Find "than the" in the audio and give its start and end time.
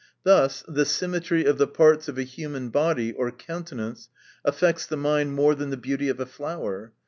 5.53-5.77